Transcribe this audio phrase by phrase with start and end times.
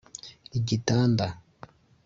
[0.57, 1.27] igitanda